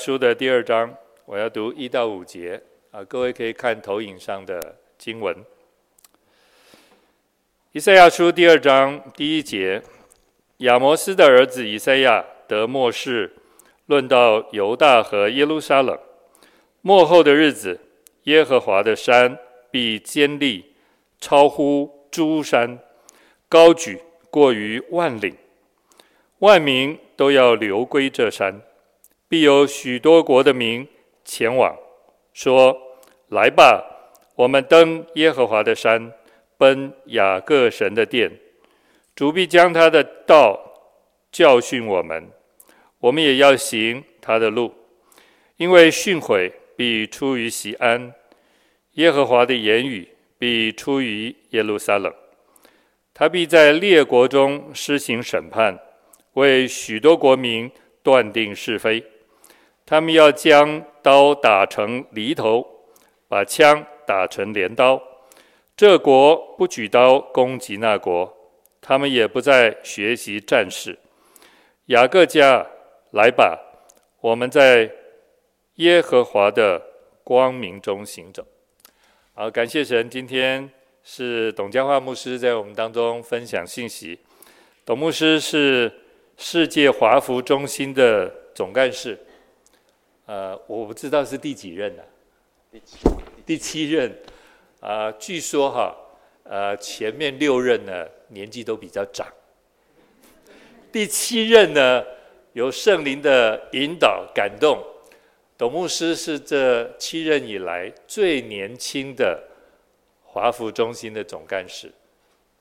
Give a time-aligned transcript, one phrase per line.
[0.00, 0.96] 书的第二章，
[1.26, 2.58] 我要读一到五节
[2.90, 5.36] 啊，各位可以看投影上的经文。
[7.72, 9.82] 以赛亚书第二章第一节，
[10.58, 13.30] 亚摩斯的儿子以赛亚得末世，
[13.84, 15.98] 论到犹大和耶路撒冷，
[16.80, 17.78] 末后的日子，
[18.22, 19.38] 耶和华的山
[19.70, 20.64] 必坚立，
[21.20, 22.78] 超乎诸山，
[23.50, 25.36] 高举过于万岭，
[26.38, 28.62] 万民都要流归这山。
[29.30, 30.88] 必有许多国的民
[31.24, 31.78] 前往，
[32.32, 32.76] 说
[33.30, 33.80] ：“来吧，
[34.34, 36.12] 我们登耶和华的山，
[36.58, 38.28] 奔雅各神的殿。
[39.14, 40.58] 主必将他的道
[41.30, 42.28] 教训我们，
[42.98, 44.74] 我们也要行他的路。
[45.58, 48.12] 因为训诲必出于西安，
[48.94, 50.08] 耶和华的言语
[50.40, 52.12] 必出于耶路撒冷。
[53.14, 55.78] 他必在列国中施行审判，
[56.32, 57.70] 为许多国民
[58.02, 59.00] 断定是非。”
[59.90, 62.64] 他们要将刀打成犁头，
[63.26, 65.02] 把枪打成镰刀。
[65.76, 68.32] 这国不举刀攻击那国，
[68.80, 70.96] 他们也不再学习战事。
[71.86, 72.64] 雅各家，
[73.10, 73.58] 来吧，
[74.20, 74.88] 我们在
[75.74, 76.80] 耶和华的
[77.24, 78.46] 光明中行走。
[79.34, 80.70] 好，感谢神，今天
[81.02, 84.20] 是董家化牧师在我们当中分享信息。
[84.84, 85.92] 董牧师是
[86.36, 89.18] 世界华福中心的总干事。
[90.30, 92.04] 呃，我不知道是第几任了，
[92.70, 92.98] 第七，
[93.44, 94.08] 第七任，
[94.78, 95.92] 啊、呃，据说哈，
[96.44, 99.26] 呃，前面六任呢年纪都比较长，
[100.92, 102.04] 第七任呢
[102.52, 104.80] 由圣灵的引导感动，
[105.58, 109.42] 董牧师是这七任以来最年轻的
[110.22, 111.90] 华福中心的总干事，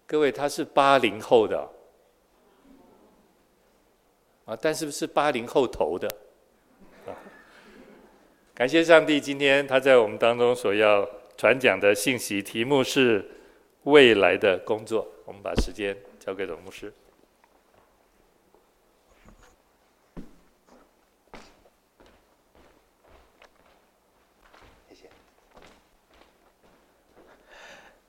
[0.07, 1.69] 各位他是八零后的，
[4.45, 6.09] 啊，但是不是八零后头的？
[8.59, 13.25] 感谢上帝，今天他在我们当中所要传讲的信息题目是
[13.83, 15.07] 未来的工作。
[15.23, 16.93] 我们把时间交给董牧师。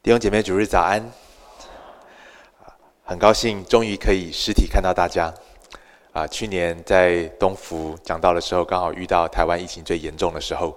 [0.02, 1.12] 弟兄姐妹，主日早安！
[3.04, 5.32] 很高兴终于可以实体看到大家。
[6.12, 10.76] 啊，去年在东福讲道的时候，刚好遇到台湾疫情最严重的时候，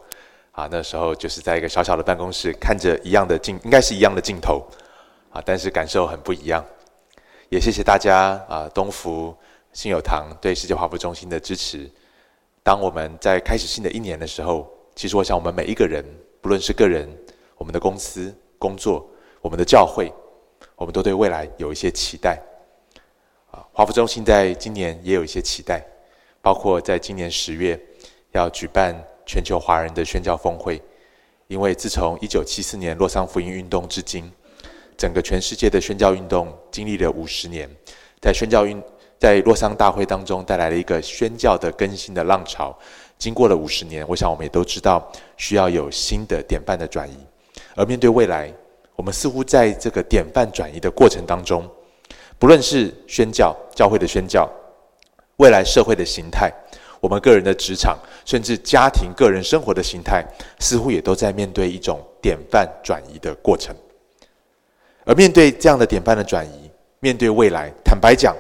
[0.51, 4.63] 啊，那时候就是在一个小小的办公室，看着一样的镜，应该是一样的镜头，
[5.31, 6.63] 啊，但是感受很不一样。
[7.49, 9.35] 也谢谢大家啊，东福
[9.71, 11.89] 信友堂对世界华服中心的支持。
[12.61, 16.05] 当我们在开始新的一年的时候，其实我想我们每一个人，
[16.41, 17.09] 不论是个人、
[17.57, 19.03] 我们的公司、工作、
[19.41, 20.13] 我们的教会，
[20.75, 22.39] 我们都对未来有一些期待。
[23.53, 25.85] 啊华福中心在今年也有一些期待，
[26.41, 27.79] 包括在今年十月
[28.31, 30.81] 要举办全球华人的宣教峰会。
[31.47, 34.31] 因为自从一九七四年洛桑福音运动至今，
[34.97, 37.69] 整个全世界的宣教运动经历了五十年，
[38.19, 38.81] 在宣教运
[39.19, 42.75] 在洛桑大会当中带来了一个宣教的更新的浪潮。
[43.19, 47.15] 经过了五十年，我想我们也都知道需要有新的典范的转移。
[47.75, 48.51] 而面对未来，
[48.95, 51.69] 我们似乎在这个典范转移的过程当中。
[52.43, 54.45] 不论是宣教、教会的宣教，
[55.37, 56.51] 未来社会的形态，
[56.99, 60.21] 我们个人的职场，甚至家庭、个人生活的形态，
[60.59, 63.73] 似乎也都在面对一种典范转移的过程。
[65.05, 68.35] 而面对这样的典范的转移，面对未来，坦白讲，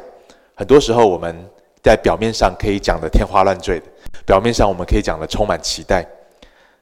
[0.53, 1.33] 很多时候我们
[1.81, 3.85] 在表面上可以讲得天花乱坠的，
[4.25, 6.05] 表面上我们可以讲得充满期待，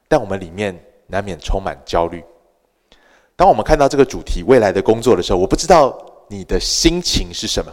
[0.08, 2.20] 但我们里面难免充满焦虑。
[3.36, 5.96] 当我们看到这个主题未来的工作的时候，我不知道。
[6.32, 7.70] 你的心情是什么？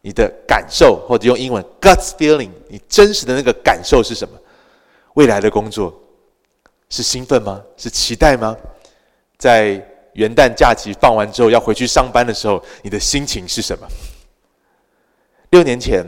[0.00, 4.38] 你的感受，或者用英文 “guts feeling”，你真实的那个感受是什么？
[5.14, 5.92] 未来的工作
[6.88, 7.62] 是兴奋吗？
[7.76, 8.56] 是期待吗？
[9.36, 9.72] 在
[10.14, 13.86] 元旦假期放完之后要回去上班的时候，你的心情是什么？
[15.50, 16.06] 六年前，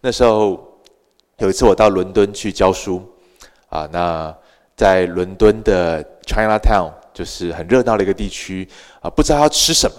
[0.00, 0.80] 那时候
[1.36, 3.02] 有一次我到伦敦去教书，
[3.68, 4.34] 啊，那
[4.74, 8.66] 在伦敦的 Chinatown 就是很热闹的一个地区，
[9.02, 9.96] 啊，不知道要吃什么。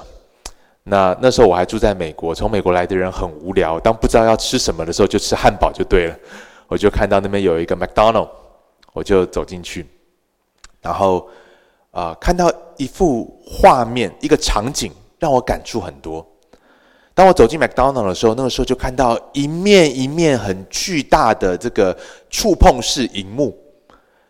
[0.88, 6.16] 那那时候我还住在美国，从美国来的人很无聊，当不知道要吃什么的时候，就吃汉堡就对了。
[6.68, 8.28] 我就看到那边有一个麦当劳，
[8.94, 9.84] 我就走进去，
[10.82, 11.28] 然后
[11.90, 16.24] 啊、呃，看到一幅画面，一个场景，让我感触很多。
[17.16, 21.98] 当我走进麦当劳的时候，那个时候就看到一面一面很巨大的这个
[22.30, 23.58] 触碰式荧幕，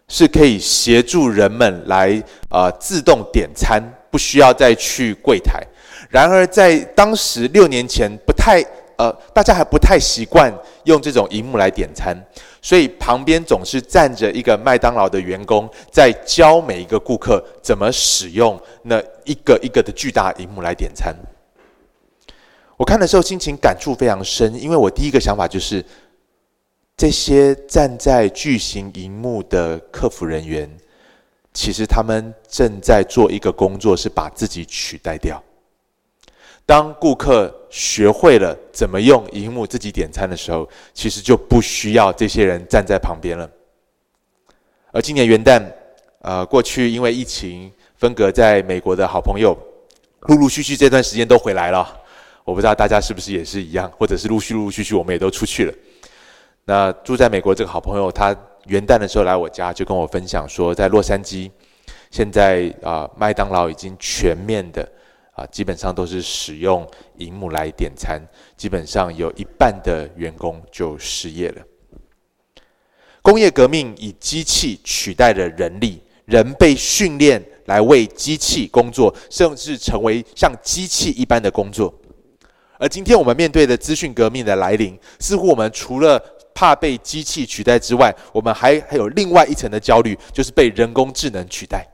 [0.07, 5.61] 是可以协助人们来、呃、自动点餐，不需要再去柜台。
[6.09, 8.63] 然而，在当时六年前，不太
[8.97, 10.53] 呃，大家还不太习惯
[10.85, 12.15] 用这种荧幕来点餐，
[12.61, 21.13] 所以旁边总是站着一个麦当劳的员工，在教每一个顾客怎么使用那一个一个的巨大荧幕来点餐。
[22.77, 25.83] 我看的时候心情感触非常深，因为我第一个想法就是，
[26.95, 30.69] 这些站在巨型荧幕的客服人员，
[31.53, 35.41] 其实他们正在做一个工作，是把自己取代掉。
[36.65, 43.47] 当顾客学会了怎么用荧幕自己点餐的时候，其实就不需要这些人站在旁边了。
[44.91, 45.61] 而今年元旦，
[46.21, 49.55] 呃，过去因为疫情分隔在美国的好朋友，
[50.21, 52.01] 陆陆续续这段时间都回来了。
[52.43, 55.73] 我不知道大家是不是也是一样，或者是陆续陆陆续续我们也都出去了。
[56.63, 58.35] 那住在美国这个好朋友，他
[58.65, 61.51] 元旦的时候来我家，就跟我分享说，在洛杉矶，
[62.09, 64.87] 现在啊，麦当劳已经全面的。
[65.35, 68.21] 啊，基本上都是使用荧幕来点餐，
[68.55, 71.61] 基本上有一半的员工就失业了。
[73.21, 81.93] 工业革命以机器取代了人力，人被训练来为机器工作，甚至成为像机器一般的工作。
[82.79, 86.17] 而今天我们面对的资讯革命的来临，似乎我们除了
[86.53, 91.85] 怕被机器取代之外，我们还还有另外一层的焦虑，就是被人工智能取代。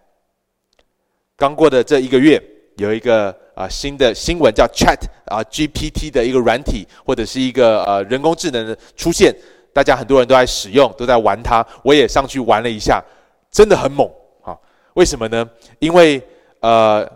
[1.35, 2.39] 刚过的这一个月。
[2.77, 9.35] 有一个啊、新的新闻叫 Chat 啊、GPT 的一个软体，或者是一个呃人工智能的出现，
[9.71, 11.65] 大家很多人都在使用，都在玩它。
[11.83, 13.03] 我也上去玩了一下，
[13.51, 14.09] 真的很猛
[14.41, 14.57] 啊！
[14.95, 15.47] 为什么呢？
[15.79, 16.21] 因为
[16.61, 17.07] 呃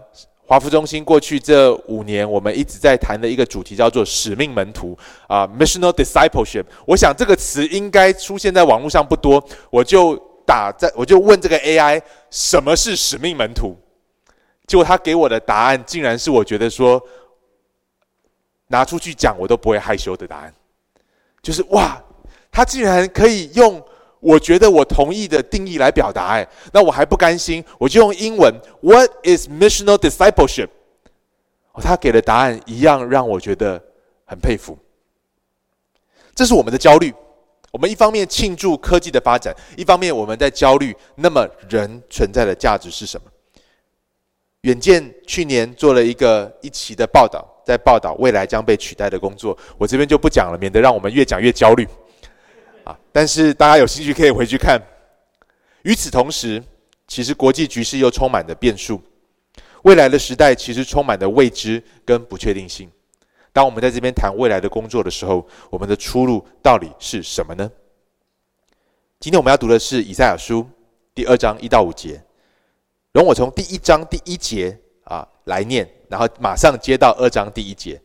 [0.45, 4.95] 华福中心过去这五年，我们一直在谈的一个主题叫做使命门徒
[5.27, 6.65] 啊、Missional Discipleship。
[6.85, 10.15] 我想这个词应该出现在网络上不多，我就
[10.45, 11.99] 打在我就问这个 AI
[12.29, 13.75] 什么是使命门徒。
[14.67, 17.01] 结果他给我的答案，竟然是我觉得说
[18.67, 20.53] 拿出去讲我都不会害羞的答案，
[21.41, 22.01] 就是哇，
[22.51, 23.83] 他竟然可以用
[24.19, 30.69] 我觉得我同意的定义来表达，哎，那我还不甘心，我就用英文 What is missional discipleship？
[31.75, 33.79] 他给的答案一样让我觉得
[34.25, 34.77] 很佩服。
[36.33, 37.13] 这是我们的焦虑，
[37.71, 43.29] 我们一方面庆祝科技的发展，一方面我们在焦虑，那么人存在的价值是什么？
[44.65, 51.87] 远见去年做了一个一期的报道，在报道未来将被取代的工作，我这边就不讲了，免得让我们越讲越焦虑。
[52.83, 54.81] 啊，但是大家有兴趣可以回去看。
[55.83, 56.63] 与此同时，
[57.07, 58.99] 其实国际局势又充满着变数，
[59.83, 62.89] 未来的时代其实充满着未知跟不确定性。
[63.53, 67.69] 当我们在这边谈未来的工作的时候，我们的出路到底是什么呢？
[69.19, 70.67] 今天我们要读的是以赛亚书
[71.13, 72.19] 第二章一到五节。
[73.15, 78.01] 容我从第一章第一节啊来念，然后马上接到二章第一节。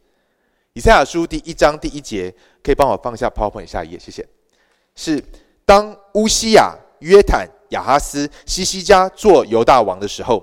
[0.74, 4.24] 以赛亚书第一章第一节，可以帮我放下 PowerPoint 下一页，谢谢。
[4.94, 5.20] 是
[5.64, 10.40] 当乌西亚、约坦、亚哈斯、西西家做犹大王的时候，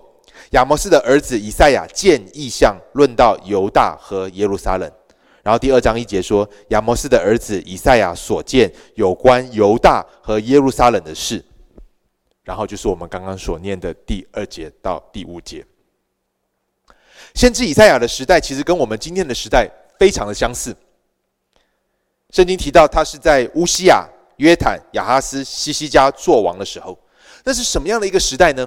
[0.51, 4.91] 亚摩斯的儿子以赛亚见异象，论到犹大和耶路撒冷。
[5.43, 11.41] 然后第二章一节说，亚摩斯的儿子以赛亚所见有关犹大和耶路撒冷的事。
[12.47, 15.65] 然后就是我们刚刚所念的第二节到第五节。
[17.35, 20.73] 先知以赛亚的时代其实跟我们今天的时代非常的相似。
[22.29, 24.07] 圣经提到他是在乌西亚、
[24.38, 26.97] 约坦、亚哈斯、西西家做王的时候，
[27.44, 28.65] 那是什么样的一个时代呢？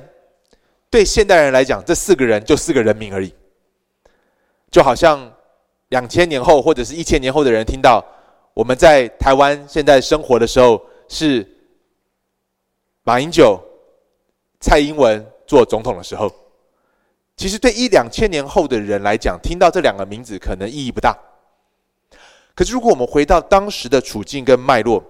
[0.91, 3.35] 对现代人来讲，这四个人就四个人名而已。
[4.71, 5.33] 就好像
[5.89, 8.05] 两千年后或者是一千年后的人听到
[8.53, 11.49] 我们在台湾现在生活的时候是
[13.05, 13.59] 马英九。
[14.61, 16.31] 蔡英文做总统的时候，
[17.37, 21.17] 其实对一两千年后的人来讲，听到这两个名字可能意义不大。
[22.55, 25.03] 可是如果我们回到当时的处境跟脉络，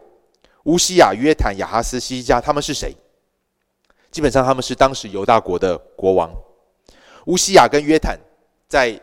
[0.64, 2.94] 乌西雅、约坦、亚哈斯、西家，他们是谁？
[4.10, 6.30] 基本上他们是当时犹大国的国王。
[7.26, 8.18] 乌西雅跟约坦
[8.68, 9.00] 在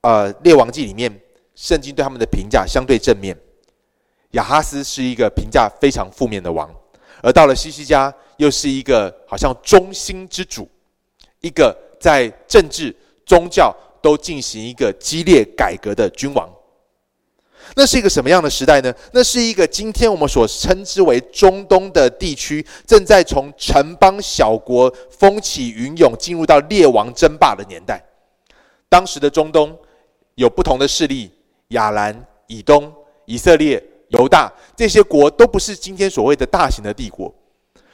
[0.00, 1.20] 呃列王记里面，
[1.54, 3.38] 圣经对他们的评价相对正面。
[4.32, 6.68] 亚哈斯是一个评价非常负面的王。
[7.22, 10.68] 而到了西西家，又是一个好像中心之主，
[11.40, 12.94] 一个在政治、
[13.26, 16.48] 宗教都进行一个激烈改革的君王。
[17.76, 18.92] 那是一个什么样的时代呢？
[19.12, 28.02] 那是一个今天我们所称之为中东的地区，正在从城邦小国风起云涌，进入到列王争霸的年代。
[28.88, 29.78] 当时的中东
[30.34, 31.30] 有不同的势力：
[31.68, 32.92] 亚兰、以东、
[33.26, 33.82] 以色列。
[34.10, 37.32] 犹大这些国都不是今天所谓的大型的帝国，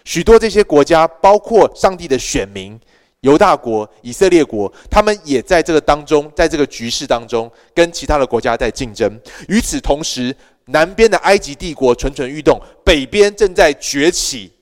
[0.04, 2.78] 许多这些国家，包括上帝的选民，
[3.20, 9.20] 犹大国、以色列国，他们也在这个当中，在这个局势当中，跟其他的国家在竞争。
[9.48, 10.34] 与此同时，
[10.66, 14.52] 南边的埃及帝国蠢蠢欲动，北边正在崛起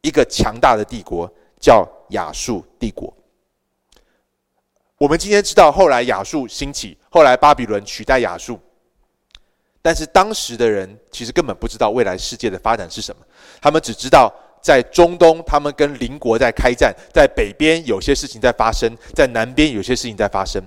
[0.00, 3.14] 一个强大的帝国，叫亚述帝国。
[4.98, 8.58] 我们今天知道，后来亚述兴起，后来巴比伦取代亚述。
[9.82, 13.26] 但是当时的人其实根本不知道未来世界的发展是什么，
[13.60, 20.62] 他们只知道在中东，他们跟邻国在开战；在北边有些事情在发生，在南边有些事情在发生。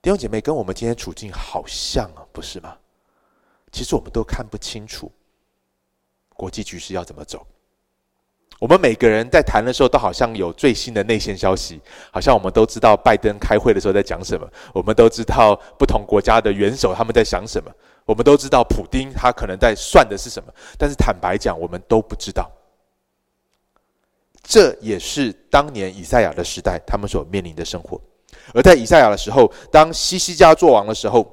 [0.00, 2.76] 弟兄姐妹，跟我们今天处境好像啊，不是吗？
[3.70, 5.12] 其实我们都看不清楚
[6.30, 7.46] 国际局势要怎么走。
[8.62, 11.80] 我们每个人在谈的时候，都好像有最新的内线消息，
[12.12, 17.68] 好像我们都知道拜登开会的时候在讲什么，我们都知道不同国家的元首他们在想什么，
[18.06, 20.54] 我们都知道普丁他可能在算的是什么。
[20.78, 22.48] 但是坦白讲，我们都不知道。
[24.44, 28.00] 这也是当年以赛亚的时代他们所面临的生活。
[28.54, 31.28] 而在以赛亚的时候，当西西家作王的时候，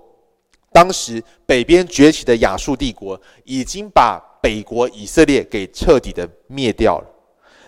[0.74, 7.06] 当时北边崛起的亚述帝国已经把北国以色列给彻底的灭掉了。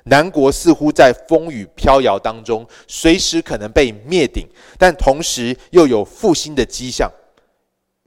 [0.05, 7.11] 南国似乎在风雨飘摇当中，随时可能被灭顶，但同时又有复兴的迹象。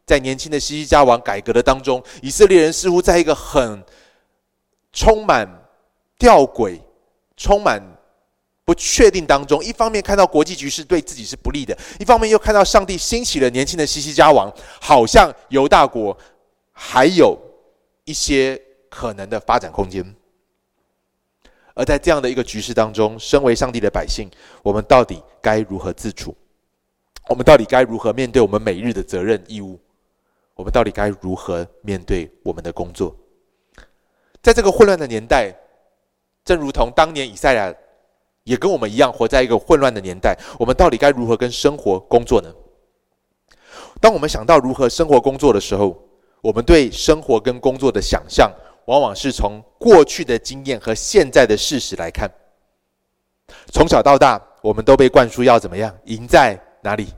[0.06, 3.82] 在年轻的西西家王改革的当中，以色列人似乎在一个很
[4.92, 5.48] 充满
[6.18, 6.78] 吊诡、
[7.36, 7.80] 充满
[8.66, 9.64] 不确定当中。
[9.64, 16.14] 一方面看到国际局势对自己是不利的，一方面又看到上帝兴起了年轻的西西家王，好像犹大国
[16.72, 17.38] 还有
[18.04, 18.60] 一些
[18.90, 20.04] 可能的发展空间。
[21.74, 24.30] 而在这样的一个局势当中，身为上帝的百姓，
[24.62, 26.34] 我们到底该如何自处？
[27.28, 29.80] 我们到底该如何面对我们每日的责任义务？
[30.54, 33.16] 我们到底该如何面对我们的工作？
[34.40, 35.52] 在这个混乱的年代，
[36.44, 37.74] 正如同当年以赛亚
[38.44, 42.54] 也跟我们一样，活在一个混乱的年代，我们到底该如何跟生活工作呢？
[44.00, 45.98] 当我们想到如何生活工作的时候，
[46.40, 48.52] 我们对生活跟工作的想象，
[48.86, 52.30] 往往是从过去的经验和现在的事实来看。
[53.72, 55.94] 从小到大，我们都被灌输要怎么样？
[56.04, 57.08] 赢在哪里？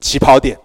[0.00, 0.58] 起跑点。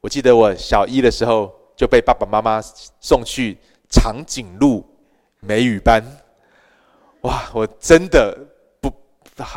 [0.00, 2.60] 我记得我小一的时候就被爸爸妈妈
[3.00, 3.58] 送去
[3.88, 4.84] 长颈鹿
[5.40, 6.04] 美语班。
[7.22, 8.36] 哇，我真的
[8.80, 8.92] 不，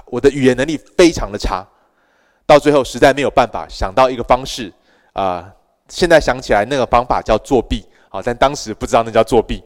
[0.05, 1.67] 我的语言能力非常的差。
[2.45, 4.71] 到最后实在没有办法想到一个方式
[5.13, 5.53] 啊，
[5.89, 7.85] 现在想起来那个方法叫作弊。
[8.09, 9.63] 好，但当时不知道那叫作弊，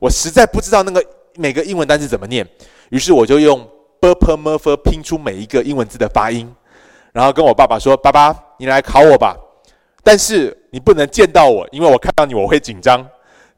[0.00, 1.04] 我实在不知道那个
[1.36, 2.46] 每个英文单词怎么念，
[2.90, 3.66] 于是我就用
[4.00, 6.52] burp murf 拼出每一个英文字的发音。
[7.12, 9.36] 然后跟我爸爸说，爸爸，你来考我吧。
[10.02, 13.06] 但是你不能见到我，因为我看到你我会紧张。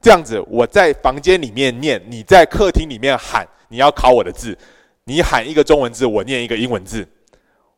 [0.01, 4.57] 这样子我在房间里面念，你在客厅里面喊，你要考我的字，
[5.05, 7.05] 你喊一个中文字，我念一个英文字。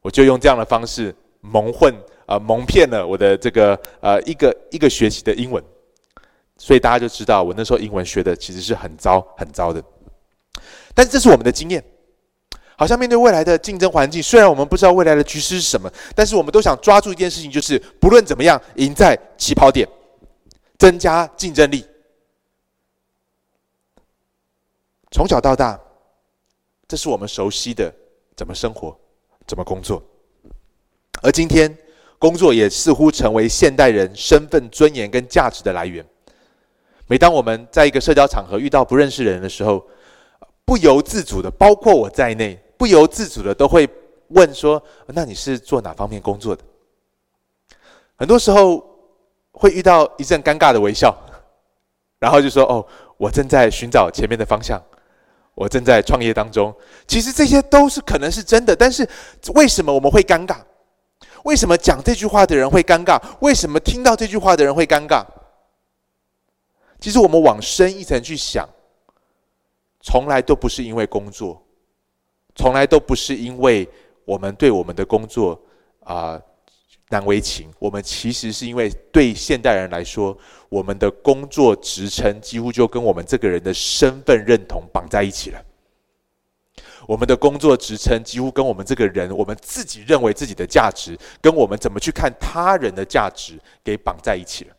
[0.02, 1.94] 我就用这样的方式蒙混
[2.26, 5.62] 呃蒙骗了我的这个呃一个一个学期的英文。
[6.58, 9.82] 所以大家就知道，我那时候英文学的其实是很糟很糟的。
[10.92, 11.82] 但是这是我们的经验，
[12.76, 19.88] 好像面对未来的竞争环境，虽然我们不知道未来的局势是什么，但是我们都想抓住一件事情，就是不论怎么样，赢在起跑点，
[20.76, 21.86] 增加竞争力。
[25.12, 25.80] 从小到大，
[26.88, 27.94] 这是我们熟悉的
[28.36, 28.98] 怎么生活、
[29.46, 30.02] 怎么工作。
[31.22, 31.74] 而今天，
[32.18, 36.04] 工作也似乎成为现代人身份尊严跟价值的来源。
[37.08, 39.82] 每当我们在一个社交场合遇到不认识的人的时候，
[40.66, 43.88] 不由自主的，包括我在内，不由自主的都会
[44.28, 46.62] 问说：“那你是做哪方面工作的？”
[48.14, 48.84] 很多时候
[49.52, 51.16] 会遇到一阵尴尬的微笑，
[52.18, 52.86] 然后就说：“哦，
[53.16, 54.78] 我正在寻找前面的方向，
[55.54, 56.74] 我正在创业当中。”
[57.08, 59.08] 其实这些都是可能是真的，但是
[59.54, 60.58] 为什么我们会尴尬？
[61.44, 63.18] 为什么讲这句话的人会尴尬？
[63.40, 65.24] 为什么听到这句话的人会尴尬？
[67.00, 68.68] 其实我们往深一层去想，
[70.00, 71.62] 从来都不是因为工作，
[72.54, 73.88] 从来都不是因为
[74.24, 75.60] 我们对我们的工作
[76.00, 76.40] 啊、
[77.10, 77.70] 难为情。
[77.78, 80.36] 我们其实是因为对现代人来说，
[80.68, 85.64] 我们的工作职称几乎就跟我们这个人的身份认同绑在一起了。
[87.06, 94.74] 我们的工作职称几乎跟我们这个人，我们自己认为自己的价值，跟我们怎么去看他人的价值给绑在一起了。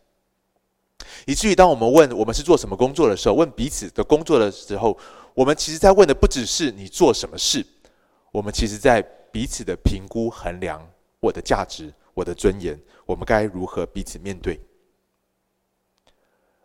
[1.25, 4.97] 以至于当我们问我们是做什么工作的时候，问彼此的工作的时候，
[5.33, 7.65] 我们其实在问的不只是你做什么事，
[8.31, 9.01] 我们其实在
[9.31, 10.85] 彼此的评估衡量
[11.19, 14.59] 我的价值、我的尊严，我们该如何彼此面对。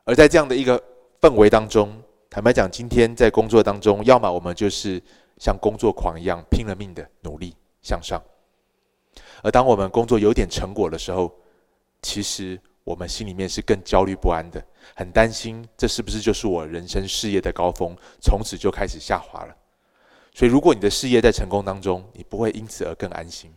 [0.05, 0.83] 而在这样的一个
[1.21, 5.03] 氛围当中，坦白讲，今天在工作当中，要么我们就是
[5.39, 8.23] 像工作狂一样拼了命的努力向上，
[9.43, 11.33] 而当我们工作有点成果的时候，
[12.03, 12.61] 其实。
[12.85, 14.63] 我们心里面是更焦虑不安的，
[14.95, 19.57] 很担心这是不是就是我人生事业的高峰，从此就开始下滑了。
[20.35, 23.51] 所以，如果你的事业在成功当中，你不会因此而更安心，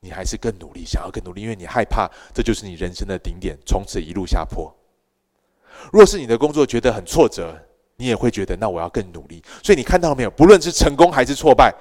[0.00, 4.74] 你还是更努力，想要更努力，因为你害怕这就是你人生的顶点，从此一路下坡。
[5.92, 7.56] 若是你的工作觉得很挫折，
[7.96, 9.42] 你也会觉得那我要更努力。
[9.62, 10.30] 所以你看到没有？
[10.30, 11.74] 不论是成功还是挫败，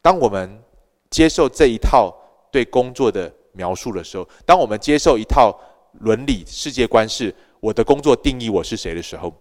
[0.00, 0.62] 当我们
[1.10, 2.14] 接受这一套
[2.50, 5.52] 对工作的描述的时候，当我们接受一套
[6.00, 9.34] 伦理世界观，是我的工作定义我是谁的时候，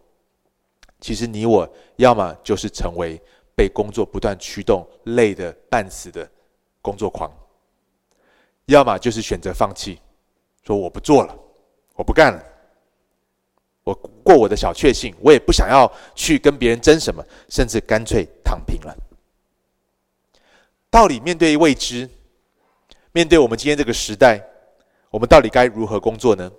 [1.00, 3.22] 其实你我要么就是成为
[3.56, 6.28] 被工作不断驱动、累得半死的
[6.82, 7.32] 工作狂，
[8.66, 10.00] 要么就是选择放弃，
[10.66, 11.38] 说我不做了，
[11.94, 12.44] 我不干了。
[13.84, 13.94] 我
[14.24, 18.94] 过我的小确幸，我也不想要去跟别人争什么，甚至干脆躺平了。
[20.90, 22.10] 道理面对未知，
[23.18, 24.40] 面对我们今天这个时代，
[25.10, 26.52] 我们到底该如何工作呢？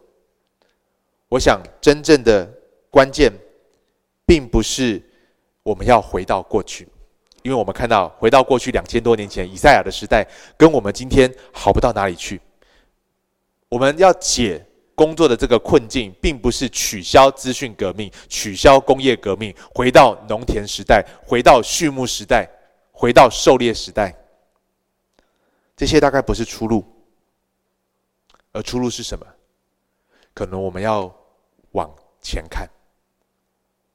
[1.28, 2.52] 我想，真正的
[2.90, 3.32] 关键，
[4.26, 5.00] 并不是
[5.62, 6.88] 我们要回到过去，
[7.44, 12.40] 因为我们看到回到过去两千多年前以赛亚的时代，跟我们今天好不到哪里去。
[13.68, 14.64] 我们要解。
[14.96, 22.50] 工作的这个困境，并不是取消资讯革命、取消工业革命，回到农田时代，回到畜牧时代，
[22.90, 24.12] 回到狩猎时代。
[25.78, 26.84] 这些大概不是出路，
[28.50, 29.24] 而出路是什么？
[30.34, 31.08] 可能我们要
[31.70, 31.88] 往
[32.20, 32.68] 前看，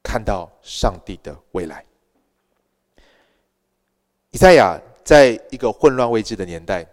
[0.02, 1.84] 看到上帝的未来。
[4.32, 6.88] 以赛亚在一个混乱未知的年代，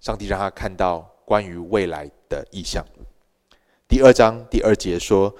[0.00, 2.84] 上帝让他看到关于未来的意象。
[3.86, 5.32] 第二章第二节说：“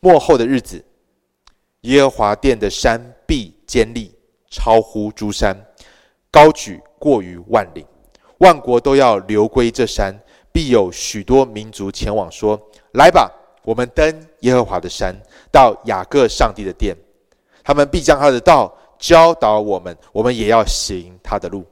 [0.00, 0.84] 末后的日子，
[1.82, 4.12] 耶和华殿的山必坚立，
[4.50, 5.56] 超乎诸山，
[6.28, 7.86] 高举过于万岭。
[8.40, 10.14] 万国都要流归这山，
[10.52, 12.60] 必有许多民族前往，说：
[12.92, 13.32] 来吧，
[13.62, 15.18] 我们登耶和华的山，
[15.50, 16.94] 到雅各上帝的殿。
[17.64, 21.64] 他们必将他的道教导我们，我们也要行他的路。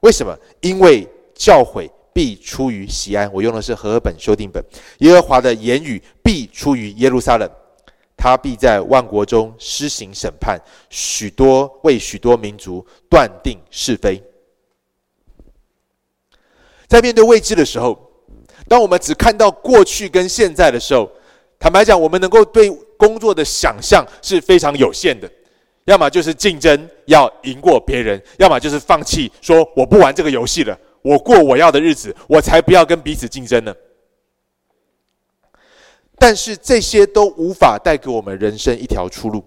[0.00, 0.38] 为什么？
[0.60, 4.62] 因为教诲。”必出于西安，我用的是和合本修订本。
[4.98, 7.48] 耶和华的言语必出于耶路撒冷，
[8.16, 14.20] 他必在万国中施行审判，许多为许多民族断定是非。
[16.90, 17.96] 在面对未知的时候，
[18.66, 21.08] 当我们只看到过去跟现在的时候，
[21.56, 25.30] 坦白讲，我们能够对工作的想象是非常有限的。
[25.84, 30.76] 要么就是竞争要赢过别人，要么就是放弃，说我不玩这个游戏了。
[31.02, 33.72] 我过我要的日子，我才不要跟彼此竞争呢。
[36.18, 39.44] 但是这些都无法带给我们人生一条出路。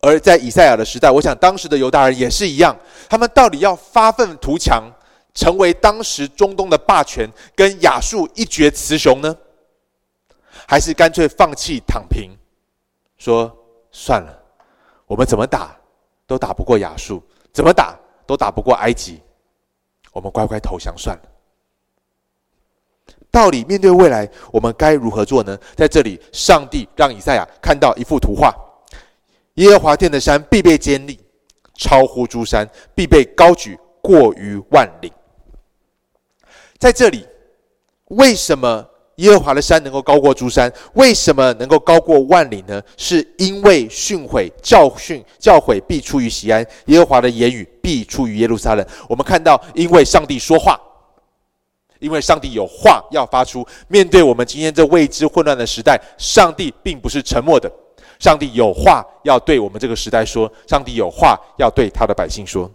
[0.00, 4.84] 而在以赛亚的时代，我想当时的犹大人也是一样，他们到底要发愤图强，
[5.38, 9.36] 成为当时中东的霸权，跟亚述一决雌雄呢？
[10.66, 12.36] 还是干脆放弃躺平，
[13.18, 13.56] 说
[13.92, 14.36] 算了，
[15.06, 15.76] 我们怎么打
[16.26, 17.22] 都打不过亚述，
[17.52, 17.96] 怎么打
[18.26, 19.22] 都打不过埃及。
[20.10, 21.22] 我们乖乖投降算了。
[23.30, 25.56] 到底面对未来，我们该如何做呢？
[25.76, 28.52] 在这里，上帝让以赛亚看到一幅图画：
[29.54, 31.20] 耶和华殿的山必被坚立，
[31.76, 35.12] 超乎诸山，必被高举过于万岭。
[36.78, 37.26] 在这里，
[38.06, 38.86] 为什么？
[39.16, 42.80] 耶和华的山能够高过诸山，为什么能够高过万里呢？
[42.96, 48.86] 是因为训诲教训教诲必出于西安，耶和华的言语必出于耶路撒冷。
[49.08, 50.80] 我们看到，因为上帝说话，
[51.98, 53.66] 因为上帝有话要发出。
[53.88, 57.68] 面对我们今天这未知混乱的时代，上帝并不是沉默的，
[58.20, 62.70] 上帝有话要对我们这个时代说，上帝有话要对他的百姓说。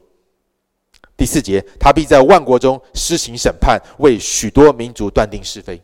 [1.16, 5.82] 第四节，他必在万国中施行审判，为许多民族断定是非。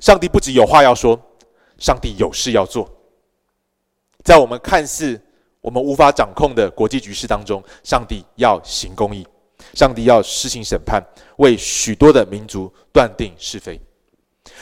[0.00, 1.18] 上帝不只有话要说，
[1.78, 2.90] 上帝有事要做。
[4.24, 5.18] 在我们看似
[5.60, 9.26] 我们无法掌控的国际局势当中，上帝要行公义，
[9.74, 11.02] 上帝要施行审判，
[11.36, 13.80] 为许多的民族断定是非。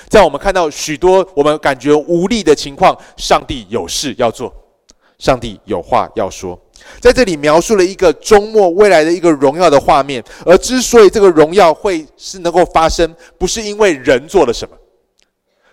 [0.08, 4.54] 在我们看到许多我们感觉无力的情况，上帝有事要做，
[5.18, 6.60] 上帝有话要说。
[7.00, 14.76] 在这里描述了一个终末未来的一个荣耀的画面，而之所以这个荣耀会是能够发生，不是因为人做了什么。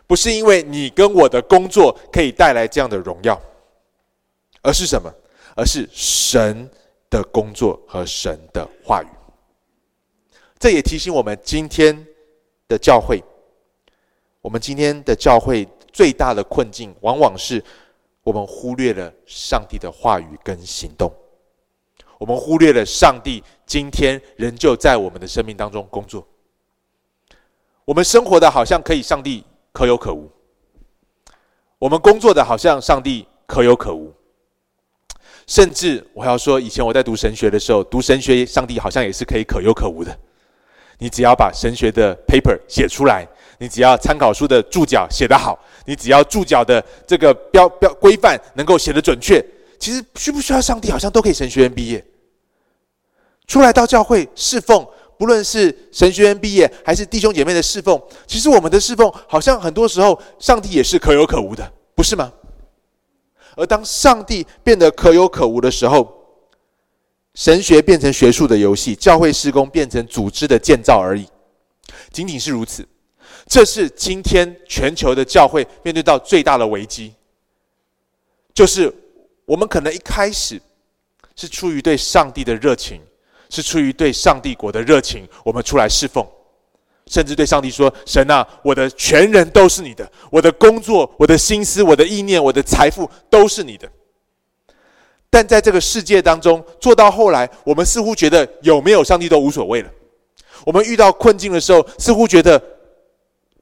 [0.07, 3.41] 不是因为你跟我的工作可以带来这样的荣耀，
[4.61, 5.11] 而是什么？
[5.55, 6.69] 而是神
[7.09, 9.07] 的工作和神的话语。
[10.59, 12.05] 这也提醒我们今天
[12.67, 13.23] 的教会，
[14.41, 17.63] 我们今天的教会最大的困境，往往是
[18.25, 21.13] 我们忽略了上帝的话语跟行动，
[22.17, 26.27] 我们忽略了上帝今天仍旧在我们的生命当中工作。
[27.85, 30.27] 我们生活的好像可以上帝可有可无，
[31.77, 34.11] 我们工作的好像上帝可有可无。
[35.45, 40.17] 甚至我还要说，以前我在读神学的时候，读神学，上帝好像也是可以可有可无的。
[40.97, 49.43] 你只要把神学的 paper 写出来，你只要参考书的注脚写得好，你只要注脚的这个标标规范能够写得准确，
[49.79, 52.03] 其实需不需要上帝，好像都可以神学院毕业。
[53.47, 54.85] 出来到教会侍奉，
[55.17, 62.31] 不论是神学院毕业还是弟兄姐妹的侍奉，其实我们的侍奉好像很多时候上帝也是可有可无的，不是吗？
[63.55, 66.11] 而当上帝变得可有可无的时候，
[67.35, 71.25] 神学变成学术的游戏，教会施工变成组织的建造而已，
[72.11, 72.85] 仅仅是如此。
[73.47, 77.13] 这是今天全球的教会面对到最大的危机，
[78.53, 78.93] 就是
[79.45, 80.59] 我们可能一开始
[81.35, 82.99] 是出于对上帝的热情，
[83.49, 86.25] 是出于对上帝国的热情，我们出来侍奉。
[87.07, 93.87] 甚至对上帝说：“神啊，我的全人都是你的，我的工作、我的心思、我的意念、我的财富都是你的。”
[95.29, 99.91] 但在这个世界当中，做到后来，我们似乎觉得有没有上帝都无所谓了。
[100.65, 102.59] 我们遇到困境的时候，似乎觉得，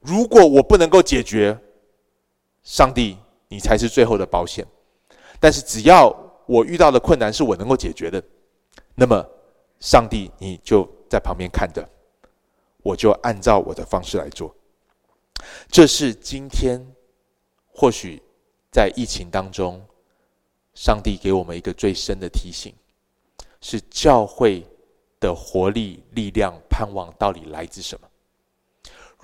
[0.04, 1.58] 如果我不能够解决，
[2.62, 3.16] 上帝
[3.48, 4.66] 你才是最后的保险。
[5.40, 6.14] 但是只要
[6.46, 8.22] 我遇到的困难是我能够解决的，
[8.94, 9.26] 那么
[9.80, 11.88] 上帝你就在旁边看着。
[12.82, 14.54] 我就按照我的方式来做。
[15.70, 16.86] 这是今天
[17.72, 18.22] 或许
[18.70, 19.82] 在疫情当中，
[20.74, 22.74] 上帝给我们一个最深的提醒：
[23.62, 24.66] 是教会
[25.18, 28.06] 的活力、力量、盼望到底来自什么？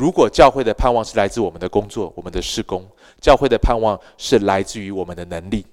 [0.00, 2.88] 如果教会的盼望是来自我们的工作、我们的事工，
[3.20, 5.66] 教会的盼望是来自于我们的能力，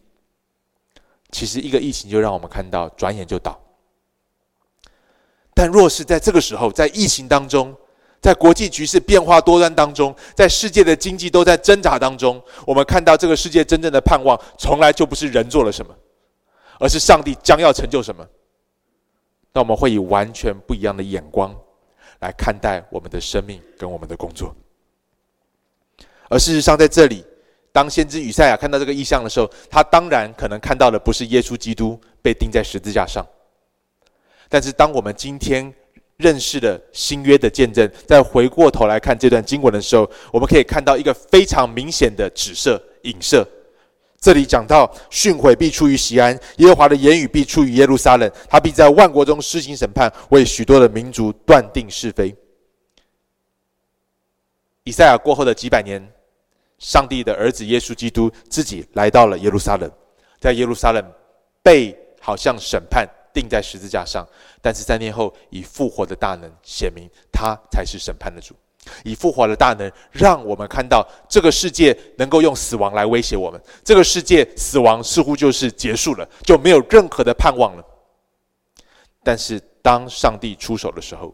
[1.32, 3.58] 其实一个疫情就让我们看到，转眼就倒。
[5.54, 7.74] 但若是在这个时候，在疫情当中，
[8.20, 15.96] 在国际局势变化多端当中，在世界的经济都在挣扎当中，我们看到这个世界真正的盼望，从来就不是人做了什么，
[16.82, 18.28] 而是上帝将要成就什么。
[19.54, 21.56] 那我们会以完全不一样的眼光
[22.20, 24.56] 来看待我们的生命跟我们的工作。
[26.30, 27.24] 而事实上，在这里，
[27.72, 33.26] 当先知以赛亚看到这个异象的时候，他当然可能看到的不是耶稣基督被钉在十字架上。
[34.50, 35.74] 但是，当我们今天
[36.18, 43.48] 认识了新约的见证，再回过头来看这段经文的时候，我们可以看到一个非常明显的指示、影射。
[44.20, 52.36] 这里讲到训诲必出于西安，耶和华的言语必出于耶路撒冷，他必在万国中施行审判，为许多的民族断定是非。
[54.84, 56.02] 以赛亚过后的几百年，
[56.80, 59.92] 上帝的儿子耶稣基督自己来到了耶路撒冷，
[60.40, 61.04] 在耶路撒冷
[61.62, 63.08] 被好像审判。
[63.34, 64.28] 钉在十字架上，
[64.64, 68.56] 但是三天后以复活的大能显明，他才是审判的主。
[69.04, 73.62] 以复活的大能，让我们看到这个世界能够用死亡来威胁我们。
[73.84, 77.84] 这个世界死亡似乎就是结束了，就没有任何的盼望了。
[79.24, 81.34] 但是当上帝出手的时候，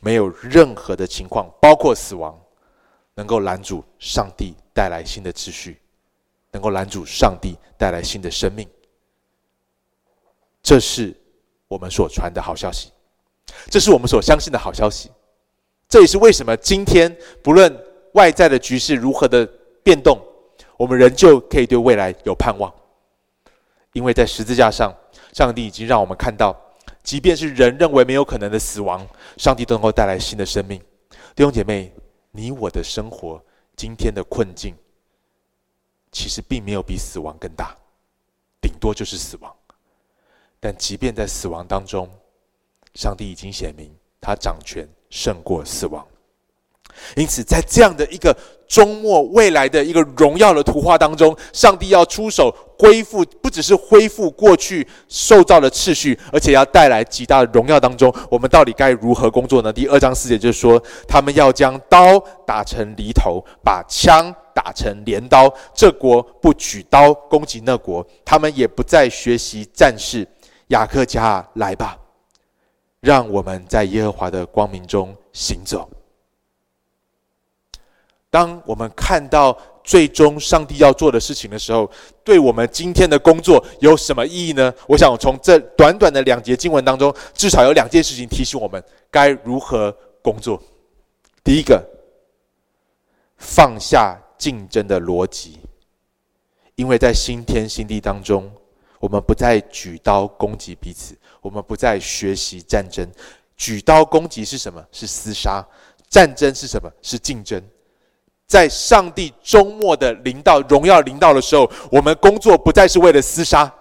[0.00, 2.38] 没有任何的情况，包括死亡，
[3.14, 5.80] 能够拦阻上帝带来新的秩序，
[6.50, 8.68] 能够拦阻上帝带来新的生命。
[10.62, 11.14] 这是。
[11.68, 12.92] 我们所传的好消息，
[13.68, 15.10] 这是我们所相信的好消息。
[15.88, 19.46] 这也是为什么今天不论外在的局势如何的
[19.82, 20.18] 变动，
[20.76, 22.72] 我们仍旧可以对未来有盼望。
[23.92, 24.94] 因为在十字架上，
[25.32, 26.54] 上帝已经让我们看到，
[27.02, 30.78] 即便是人认为没有可能的死亡，上帝都能够带来新的生命。
[31.34, 31.92] 弟兄姐妹，
[32.30, 33.42] 你我的生活
[33.76, 34.74] 今天的困境，
[36.10, 37.76] 其实并没有比死亡更大，
[38.60, 39.54] 顶多就是死亡。
[40.58, 42.10] 但即便在死亡当中，
[42.94, 46.04] 上帝已经显明他掌权胜过死亡。
[47.14, 48.34] 因此，在这样的一个
[48.66, 59.70] 终末未来的一个荣耀的图画当中，上帝要出手恢复，不只是恢复过去受造的秩序，而且要带来极大的荣耀当中，我们到底该如何工作呢？
[59.70, 65.52] 第二章四节就是说，他们要将刀打成犁头，把枪打成镰刀。
[65.74, 70.26] 这国不举刀攻击那国，他们也不再学习战事。
[70.68, 71.96] 雅各家，来吧，
[73.00, 75.88] 让我们在耶和华的光明中行走。
[78.30, 81.90] 当我们看到最终上帝要做的事情的时候，
[82.24, 84.74] 对我们今天的工作有什么意义呢？
[84.88, 90.60] 我想从这短短的两节经文当中，至少有两件事情提醒我们该如何工作。
[91.44, 91.82] 第一个，
[93.36, 95.60] 放下竞争的逻辑，
[96.74, 98.50] 因为在新天新地当中。
[99.06, 103.08] 我们不再举刀攻击彼此，我们不再学习战争。
[103.56, 104.84] 举刀攻击是什么？
[104.90, 105.64] 是厮杀。
[106.08, 106.90] 战争是什么？
[107.02, 107.62] 是竞争。
[108.48, 113.72] 在上帝周末的临到、荣耀临到的时候，我们工作不再是为了厮杀。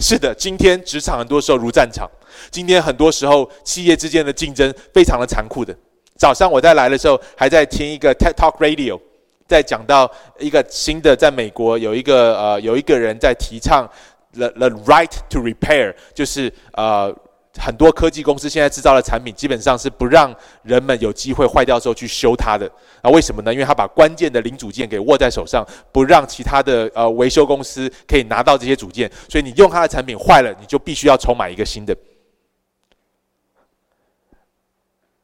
[0.00, 2.06] 是的，今天职场很多时候如战场。
[2.50, 5.74] 今天很多时候企业之间的竞争非常的残酷的。
[6.18, 9.00] 早上我在来的时候，还在听一个 TED Talk Radio，
[9.48, 13.90] 在讲到一个新的，在美国有一个呃有一个人在提倡
[14.36, 17.14] the the right to repair，就是呃。
[17.58, 20.30] 很多科技公司现在制造的产品，基本上是不让
[20.62, 22.70] 人们有机会坏掉之后去修它的。
[23.00, 23.50] 啊，为什么呢？
[23.50, 29.10] 因为他把关键的零组件给握在手上，不让其他的呃维修公司可以拿到这些组件。
[29.26, 31.96] 所以你用他的产品坏了，你就必须要重买一个新的。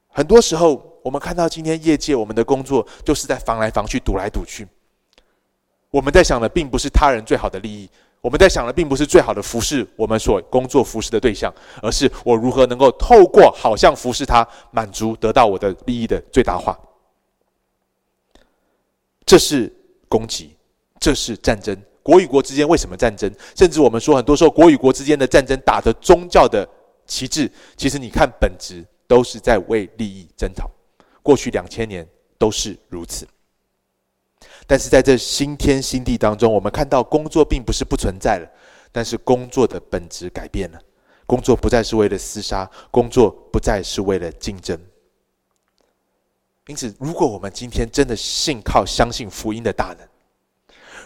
[0.09, 4.67] 很多时候，我们看到今天业界我们的工作，就是在防来防去、赌来赌去。
[5.91, 7.91] 我们在想的，并不是他人最好的利益。
[8.23, 16.79] 我们在想的并不是最好的服侍我们所工作服侍的对象，而是我如何能够透过好像服侍他，满足得到我的利益的最大化。
[19.27, 19.73] 这是
[20.09, 20.57] 攻击，
[21.01, 21.77] 这是战争。
[22.05, 23.29] 国与国之间为什么战争？
[23.57, 26.69] 甚至我们说，很多时候国与国之间的战争打着宗教的
[27.07, 30.71] 旗帜，其实你看本质都是在为利益争讨。
[31.23, 32.07] 过去两千年
[32.39, 33.27] 都是如此。
[34.67, 38.49] 但是在这新天新地当中，我们看到工作并不是不存在了，
[38.91, 40.79] 但是工作的本质改变了。
[41.27, 44.79] 工作不再是为了厮杀，工作不再是为了竞争。
[46.67, 50.09] 因此，如果我们今天真的信靠、相信福音的大能，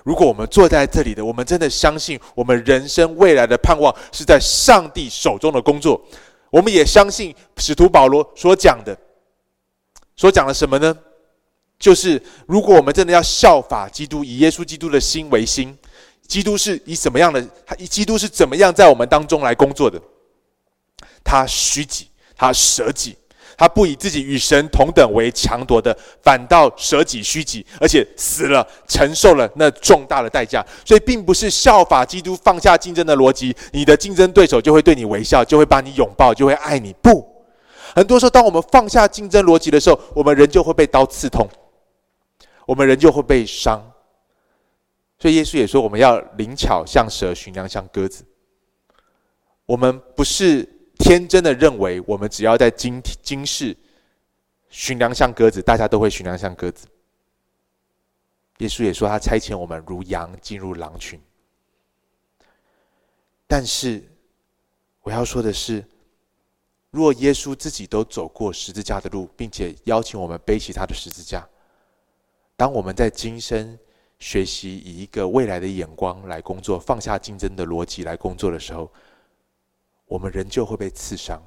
[0.04, 6.00] 如果我们坐在这里的，我们真的相信我们人生未来的盼望是在上帝手中的工作，
[6.50, 8.96] 我们也相信使徒保罗所讲的，
[10.14, 10.96] 所讲了什么呢？
[11.78, 15.76] 就是，如果我们真的要效法基督，以耶稣基督的心为心，
[16.26, 17.46] 基督是以什么样的？
[17.66, 20.00] 他基督是怎么样在我们当中来工作的？
[21.22, 23.16] 他虚己，他舍己，
[23.58, 30.64] 他不以自己与神同等为强夺的，反倒舍己虚己，而且死了，承受了那重大的代价。
[30.84, 36.94] 所以，并不是效法基督放下竞争的逻辑，你的竞争对手就会对你微笑，就会把你拥抱，就会爱你。
[37.02, 37.28] 不，
[37.94, 41.46] 很多时候，当我们放下竞争逻辑的时候，我们人就会被刀刺痛。
[42.66, 43.81] 我们人就会被伤，
[45.18, 48.24] 所以耶稣也说，我们要灵巧像蛇，驯良像鸽子。
[49.64, 53.76] 我们不是天真的认为，我们只要在今今世
[54.68, 56.87] 驯良像鸽子，大家都会驯良像鸽子。
[58.59, 61.20] 耶稣也说，他差遣我们如羊进入狼群。
[63.46, 64.02] 但是
[65.02, 65.85] 我要说的是，
[66.90, 71.46] 若耶稣自己都走过十字架的路，并且邀请我们背起他的十字架。
[72.56, 73.78] 当我们在今生
[74.18, 78.90] 学习以一个未来的眼光来工作，放下竞争的逻辑来工作的时候，
[80.06, 81.42] 我们仍旧会被刺伤，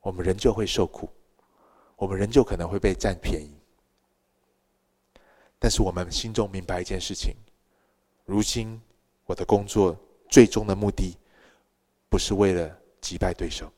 [0.00, 1.10] 我们仍旧会受苦，
[1.96, 3.52] 我们仍旧可能会被占便宜。
[5.58, 7.34] 但是我们心中明白一件事情：
[8.24, 8.80] 如今
[9.24, 11.16] 我的工作最终的目的，
[12.08, 13.72] 不是为了击败对手，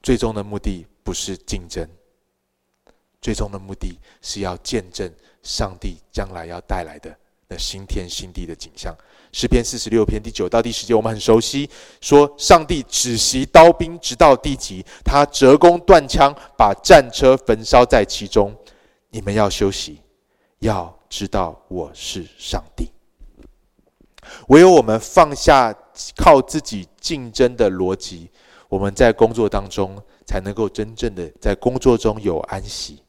[0.00, 1.88] 最终的目的不是竞争。
[3.24, 5.10] 最终的目的是要见证
[5.42, 7.16] 上帝将来要带来的
[7.48, 8.94] 那新天新地的景象。
[9.32, 11.70] 诗篇四十六篇第九到第十节，我们很熟悉，
[12.02, 18.54] 说上帝只袭刀兵，直到地极；他折弓断枪，把战车焚烧在其中。
[19.08, 20.02] 你们要休息，
[20.58, 22.90] 要知道我是上帝。
[24.48, 25.74] 唯有我们放下
[26.14, 28.30] 靠自己竞争的逻辑，
[28.68, 33.02] 我们在工作当中才能够真正的在工作中有安息。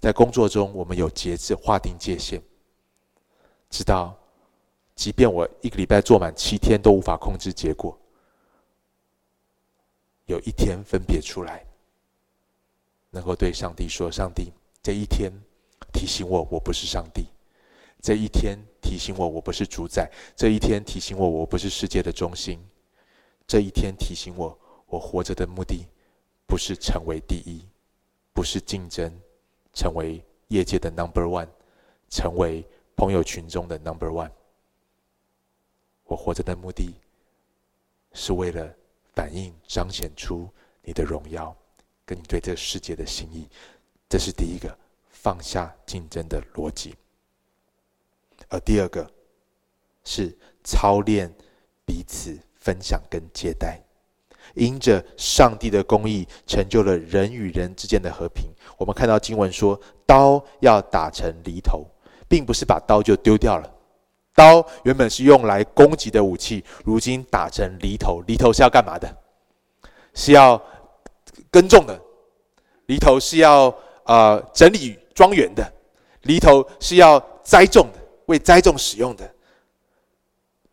[0.00, 2.40] 在工作中，我们有节制，划定界限，
[3.70, 4.16] 知道，
[4.94, 7.98] 即便我一个礼拜做满七天都无法控制结果，
[10.26, 11.64] 有一天分别出来，
[13.10, 15.32] 能够对上帝说：“上帝，这一天
[15.92, 17.24] 提醒我，我不是上帝；
[18.00, 22.58] 这一天提醒我，我不是主宰；这一天提醒我，我不是世界的中心；
[23.46, 24.56] 这一天提醒我，
[24.86, 25.86] 我活着的目的
[26.46, 27.66] 不是成为第一，
[28.32, 29.10] 不是竞争。”
[29.76, 31.46] 成为业界的 number one，
[32.08, 34.30] 成为朋友群中的 number one。
[36.04, 36.94] 我活着的目的，
[38.14, 38.74] 是为了
[39.12, 40.48] 反映、彰显出
[40.82, 41.54] 你的荣耀，
[42.06, 43.46] 跟你对这个世界的心意。
[44.08, 44.74] 这是第一个，
[45.10, 46.94] 放下竞争的逻辑。
[48.48, 49.10] 而第二个，
[50.04, 50.34] 是
[50.64, 51.30] 操练
[51.84, 53.78] 彼此分享跟接待。
[54.54, 58.46] 因着上帝的公义，成就了人与人之间的和平。
[58.76, 61.84] 我们看到经文说，刀要打成犁头，
[62.28, 63.72] 并不是把刀就丢掉了。
[64.34, 68.22] 刀原本是用来攻击的武器，如今打成犁头。
[68.26, 69.08] 犁头是要干嘛的？
[70.12, 70.60] 是要
[71.50, 71.98] 耕种的，
[72.86, 75.66] 犁头是要呃整理庄园的，
[76.22, 79.30] 犁头是要栽种的，为栽种使用的。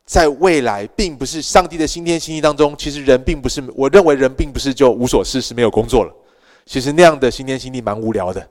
[0.05, 6.13] 在未来，并不是上帝的新天新地当中，其实人并不是，我认为人并不是就无所事事没有工作了。
[6.65, 8.49] 其实那样的新天新地蛮无聊的。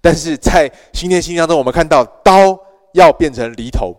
[0.00, 2.58] 但是在新天新地当中，我们看到刀
[2.94, 3.94] 要变成犁头，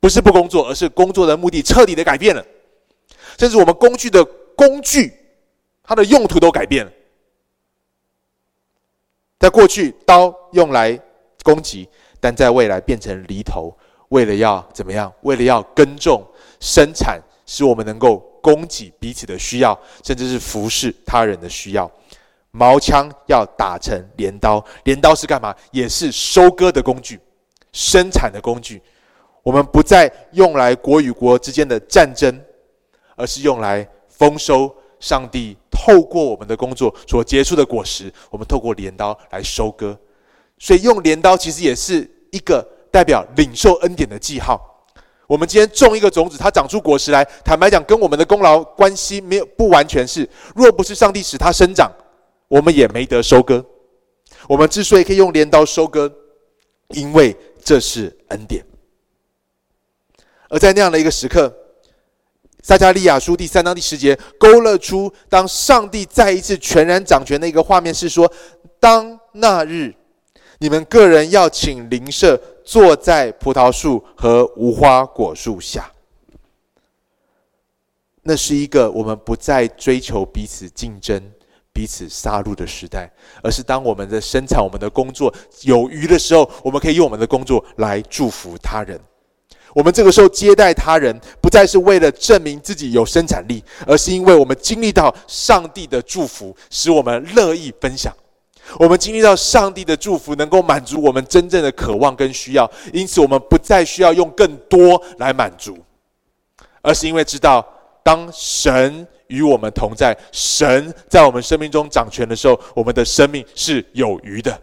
[0.00, 2.44] 不是不工作，而是工作的目的彻底的改变了，
[3.38, 4.24] 甚至我们工具的
[4.56, 5.12] 工具，
[5.82, 6.92] 它的用途都改变了。
[9.38, 10.98] 在过去，刀用来
[11.42, 11.88] 攻击，
[12.20, 13.76] 但在未来变成犁头。
[14.08, 15.12] 为了要怎么样？
[15.22, 16.22] 为了要耕种、
[16.60, 21.90] 生产，使我们能够供给彼此的需要，甚至是服侍他人的需要。
[22.52, 25.54] 矛枪要打成镰刀，镰刀是干嘛？
[25.72, 27.18] 也是收割的工具，
[27.72, 28.80] 生产的工具。
[29.42, 32.40] 我们不再用来国与国之间的战争，
[33.16, 34.72] 而是用来丰收。
[35.00, 39.98] 上帝透过我们的工作所结出的果实，我们透过镰刀来收割。
[40.60, 42.64] 所以用镰刀其实也是一个。
[42.92, 44.60] 代表领受恩典的记号。
[45.26, 47.24] 我们今天种一个种子，它长出果实来。
[47.42, 50.28] 坦白讲，跟我们的功劳关系没有，不完全是。
[50.54, 51.90] 若不是上帝使它生长，
[52.52, 53.64] 我们也没得收割。
[54.46, 56.12] 我们之所以可以用镰刀收割，
[56.88, 57.34] 因为
[57.64, 58.62] 这是恩典。
[60.50, 61.50] 而在那样的一个时刻，
[62.62, 68.30] 撒迦利亚书第三章第十节勾勒出，当上帝再一次全然掌权的一个画面，是说，
[68.78, 69.94] 当那日。
[70.58, 75.90] 你们个人要请邻舍坐在葡萄树和无花果树下。
[78.22, 81.32] 那是一个我们不再追求彼此竞争、
[81.72, 83.10] 彼此杀戮的时代，
[83.42, 85.32] 而是当我们的生产、我们的工作
[85.62, 89.00] 有余的时候，我们可以用我们的工作来祝福他人。
[89.74, 98.14] 我们这个时候接待他人，不再是为了证明自己有生产力，而是因为我们经历到上帝的祝福，使我们乐意分享。
[98.78, 105.78] 我们经历到上帝的祝福，能够满足我们真正的渴望跟需要，因此我们不再需要用更多来满足，
[106.82, 107.66] 而是因为知道，
[108.04, 114.60] 当神与我们同在，神在我们生命中掌权的时候，我们的生命是有余的。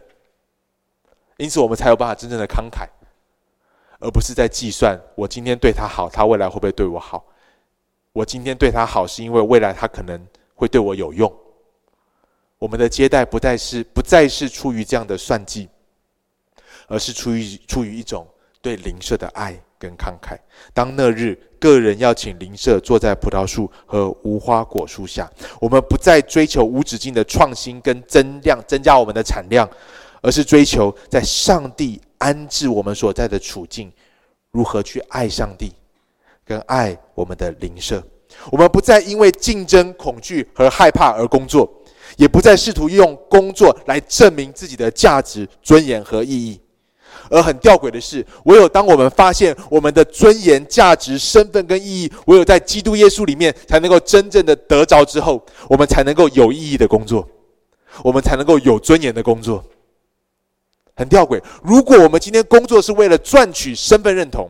[1.37, 2.87] 因此，我们才有办法真正的慷慨，
[3.99, 7.25] 而不是在计算我今天对他好，他未来会不会对我好？
[8.13, 11.33] 我今天对他好，是因为未来他可能会对我有用。
[12.59, 15.67] 我们的接待不再是不再是出于这样的算计，
[16.87, 18.27] 而是出于出于一种
[18.61, 20.37] 对邻舍的爱跟慷慨。
[20.73, 29.67] 当那日个人要请邻舍坐在葡萄树和无花果树下，我们不再追求无止境的创新跟增量，增加我们的产量，
[30.21, 33.91] 而是追求在上帝安置我们所在的处境，
[34.51, 35.71] 如何去爱上帝，
[36.45, 38.03] 跟爱我们的邻舍。
[38.51, 41.67] 我们不再因为竞争、恐惧和害怕而工作。
[42.17, 46.59] 也不再试图用工作来证明自己的价值、尊严和意义，
[47.29, 57.27] 而很吊诡的是，唯有当我们发现我们的尊严、价值、身份跟意义，唯有在基督耶稣里面才能够真正的得着之后，我们才能够有意义的工作，
[58.03, 59.63] 我们才能够有尊严的工作。
[60.95, 64.49] 很吊诡，如果我们今天工作是为了赚取身份认同，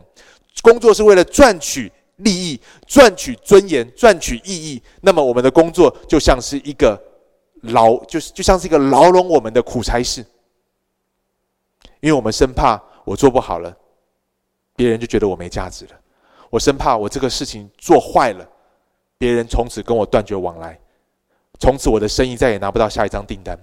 [0.62, 7.00] 工作是为了赚取利益、赚取尊严、赚取意义，那么我们的工作就像是一个。
[7.64, 10.24] 牢就是就像是一个牢笼我们的苦差事，
[12.00, 13.76] 因为我们生怕我做不好了，
[14.74, 15.92] 别人就觉得我没价值了；
[16.50, 18.48] 我生怕我这个事情做坏了，
[19.18, 20.78] 别人从此跟我断绝往来，
[21.58, 23.58] 从此我的生意再也拿不到下一张订单。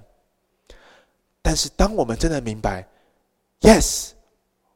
[1.42, 2.88] 但是当我们真的明白
[3.62, 4.12] ，yes，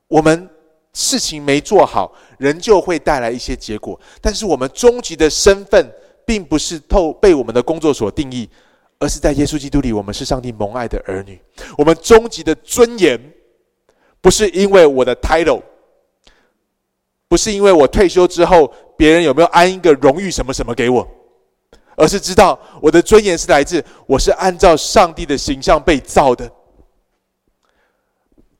[0.08, 0.50] 我们
[0.93, 5.91] 事情没做好，仍旧会带来一些结果，但是我们终极的身份，
[6.26, 8.50] 并不是透被我们的工作所定义。
[9.04, 11.41] 而是在耶稣基督里，我们是上帝蒙爱的儿女。
[11.76, 13.19] 我们终极的尊严，
[14.21, 15.62] 不是因为我的 title，
[17.27, 21.07] 不是因为我退休之后别人有没有安一个荣誉什么什么给我，
[21.97, 26.49] 而是知道我的尊严是来自我是按照上帝的形象被造的。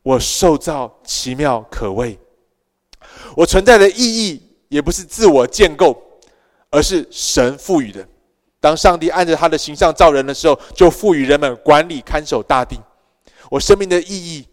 [0.04, 2.18] 我受造奇妙可畏，
[3.36, 5.96] 我存在的意义也不是自我建构，
[6.72, 8.04] 而是神赋予的。
[8.60, 12.80] 当上帝按着他的形象造人的时候，就赋予人们管理看守大地。
[13.52, 14.48] 我生命的意义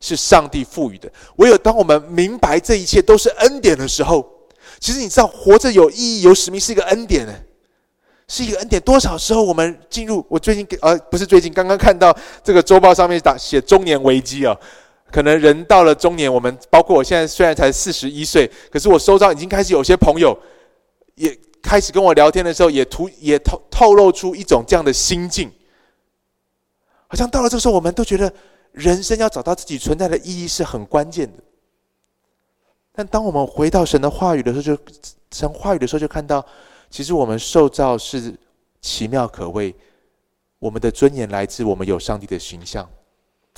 [0.00, 1.10] 是上帝赋予的。
[1.36, 4.24] 唯有当我们明白这一切都是恩典的时候，
[4.78, 7.32] 其实你知道，活着有意义、有使命是一个恩典呢，
[8.28, 8.80] 是一个恩典。
[8.82, 10.24] 多少时候我们进入？
[10.28, 14.56] 我最近呃，不是最近，刚刚看到这个周报上面打写中年危机啊，
[15.10, 20.38] 可能人到了中年，我们包括我现在虽然才四十一岁，可是我收到已经开始有些朋友
[21.14, 21.36] 也。
[21.64, 25.50] 开始跟我聊天的时候，也图也透透露出一种这样的心境。
[27.06, 28.30] 好像到了这个时候，我们都觉得
[28.74, 31.42] 人生要找到自己存在的意义是很关键的。
[32.92, 34.82] 但当我们回到神的话语的时候，就
[35.32, 36.44] 神话语的时候，就看到，
[36.90, 38.36] 其实我们受造是
[38.80, 39.74] 奇妙可畏，
[40.58, 42.88] 我们的尊严来自我们有上帝的形象，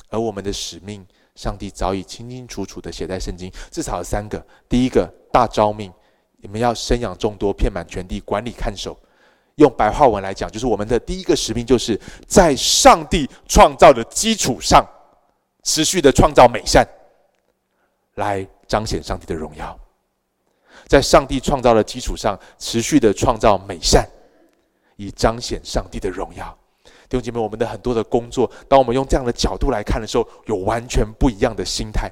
[0.09, 1.05] 而我们的使命，
[1.35, 4.43] 上帝早已清清楚楚的写在圣经，至少有三个。
[4.69, 5.91] 第一个大召命，
[6.37, 8.97] 你们要生养众多，遍满全地，管理看守。
[9.55, 14.83] 用白话文来讲，就是我们的第一个使命，就是在上帝创造的基础上，
[15.67, 16.87] 持续的创造美善，
[18.15, 19.77] 来彰显上帝的荣耀。
[20.87, 24.07] 在上帝创造的基础上，持续的创造美善，
[24.95, 26.57] 以彰显上帝的荣耀。
[27.09, 32.09] 弟兄姐妹，我们的很多的工作，当我们用这样的角度来看的时候，有完全不一样的心态。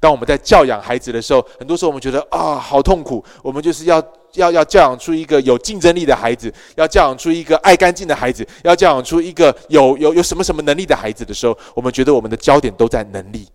[0.00, 3.24] 当我们在教养孩子的时候，很多时候我们觉得啊，好痛苦。
[3.40, 4.02] 我们就是要
[4.34, 13.48] 要要教养出一个有竞争力的孩子，要教养出一个爱干净的孩子，要教养出一个有有有什么什么能力的孩子的时候，我们觉得我们的焦点都在能力、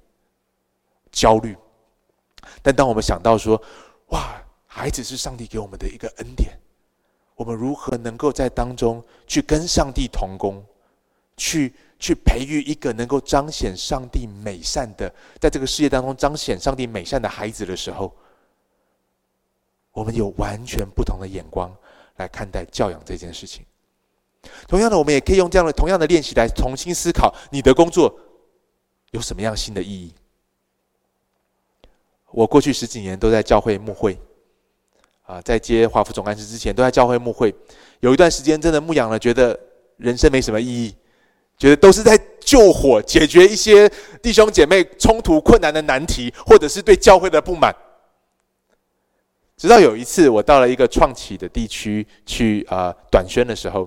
[1.12, 1.56] 焦虑。
[2.62, 3.62] 但当我们想到说，
[4.08, 6.52] 哇，孩子是上帝给我们的一个恩典，
[7.36, 10.64] 我们如何能够在当中去跟上帝同工，
[11.38, 11.74] 去？
[12.02, 18.16] 去培育一个能够彰显上帝美善的，在这个世界当中彰显上帝美善的孩子的时候，
[19.92, 21.74] 我们有完全不同的眼光
[22.18, 23.66] 来看待教养这件事情。
[24.68, 28.14] 同样的，我们也可以用这样的同样的练习来重新思考你的工作
[29.12, 30.14] 有什么样新的意义。
[32.32, 34.18] 我过去十几年都在教会牧会，
[35.24, 37.54] 啊，在接华府总干事之前都在教会牧会，
[38.00, 39.60] 有一段时间真的牧养了，觉得
[39.98, 40.96] 人生没什么意义。
[41.58, 47.76] 觉得都是在救火，解决一些弟兄姐妹冲突困难的难题，或者是对教会的不满。
[49.60, 53.86] 直到有一次，我到了一个创企的地区去啊、呃、短宣的时候，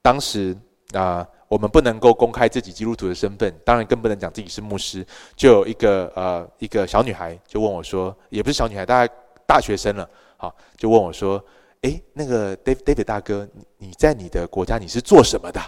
[0.00, 0.56] 当时
[0.94, 5.06] 啊、我们不能够公开自己基督徒的身份，当然更不能讲自己是牧师。
[5.36, 9.14] 就有一个呃一个小女孩就问我说，也不是小女孩，大概
[9.46, 10.08] 大学生了，
[10.38, 11.44] 好，就问我说，
[11.82, 13.46] 诶，那个 David David 大哥，
[13.76, 15.60] 你在你的国家你是做什么的？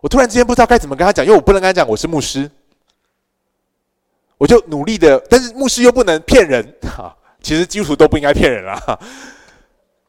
[0.00, 2.50] 我突然之间不知道该怎么跟他讲，因为我不能跟他讲我是牧师，
[4.38, 6.64] 我就努力的，但是牧师又不能骗人
[6.96, 7.14] 哈。
[7.42, 8.80] 其实基督徒都不应该骗人啦。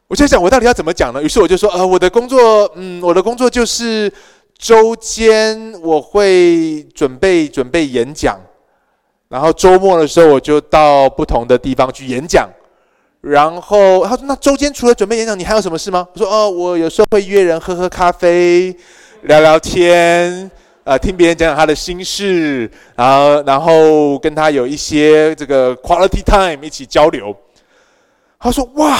[0.08, 1.22] 我就想，我到底要怎么讲呢？
[1.22, 4.12] 于是我就说，呃，我的工作，嗯，我的工作就是
[4.58, 8.40] 周间我会准备准备演讲，
[9.28, 12.50] 然后周末的时候我就到不同的地方去演讲。
[13.22, 16.08] 然后他说，那周间除了准备演讲，你还有什么事吗？
[16.14, 18.76] 我说，哦，我有时候会约人喝喝咖啡。
[19.24, 20.50] 聊聊天，
[20.84, 27.36] 呃，听别人讲讲他的心事，然后，然后跟他有一些这个 quality time 一起交流。
[28.40, 28.98] 他说：“哇，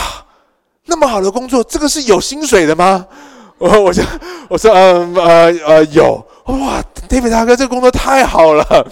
[0.86, 3.08] 那么好的工作，这个是有薪水的吗？”
[3.58, 4.04] 我我说
[4.50, 8.88] ：“我说，嗯呃呃有。”哇，David 大哥，这个工作太好了！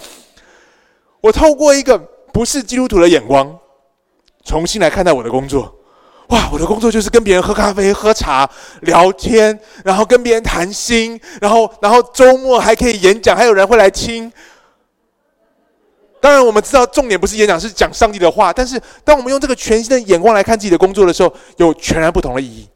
[1.20, 1.98] 我透过一个
[2.32, 3.58] 不是基督徒的眼光，
[4.44, 5.77] 重新来看待我的工作。
[6.28, 6.48] 哇！
[6.52, 8.48] 我的工作就是跟别人喝咖啡、喝茶、
[8.82, 14.30] 聊天，然后跟别人谈心，然后，然后周末还可以演讲，还有人会来听。
[16.20, 18.52] 当然，我们知道重点不是演讲，是讲上帝的话。
[18.52, 22.68] 但是，当我们用这个全新的眼光来看自己的工作的时候，有全然不同的意义。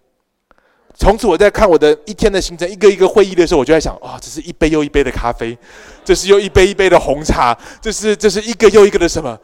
[0.94, 5.58] 从此，我在看我的一天的行程，一个一个会议的时候，我就在想：哇，这是一杯又一杯的咖啡，
[6.04, 9.38] 这是又一杯一杯的红茶，这是这是一个又一个的什么？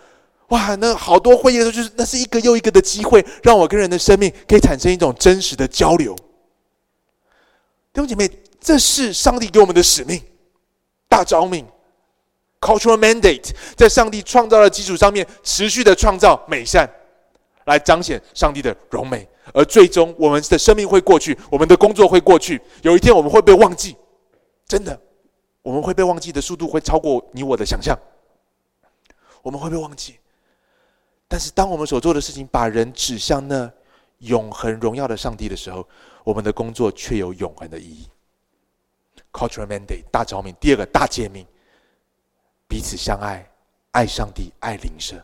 [0.48, 6.14] 哇，那好多会议的时候，就是那是一个又一个的机会，让我跟人的生命可以产生一种真实的交流。
[7.92, 8.30] 弟兄姐妹，
[8.60, 10.22] 这是上帝给我们的使命，
[11.08, 11.66] 大召命
[12.60, 16.88] ，cultural mandate，在上帝创造的基础上面，持续的创造美善，
[17.66, 19.28] 来彰显上帝的荣美。
[19.52, 23.96] 而最终，我们的生命会过去，我们的工作会过去，有一天我们会被忘记，
[24.66, 24.98] 真的，
[25.62, 27.98] 我们会被忘记的速度会超过你我的想象，
[29.42, 30.18] 我们会被忘记。
[31.30, 33.70] 但是，当我们所做的事情把人指向那
[34.20, 35.86] 永恒荣耀的上帝的时候，
[36.24, 38.08] 我们的工作却有永恒的意义。
[39.30, 41.46] Cultural mandate 大召命，第二个大诫命，
[42.66, 43.46] 彼此相爱，
[43.90, 45.22] 爱上帝，爱邻舍。